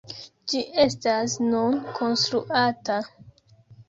Ĝi 0.51 0.59
estas 0.85 1.35
nun 1.49 1.77
konstruata. 1.99 2.97